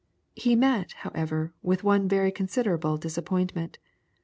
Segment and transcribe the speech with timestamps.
[0.35, 3.77] He met, however, with one very considerable disappointment.